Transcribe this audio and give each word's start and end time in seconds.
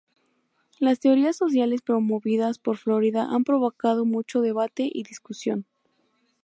Las 0.79 0.99
teorías 0.99 1.35
sociales 1.37 1.83
promovidas 1.83 2.57
por 2.57 2.75
Florida 2.77 3.27
han 3.29 3.43
provocado 3.43 4.03
mucho 4.03 4.41
debate 4.41 4.89
y 4.91 5.03
discusión. 5.03 5.67